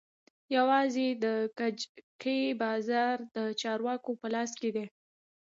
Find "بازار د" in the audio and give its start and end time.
2.61-3.37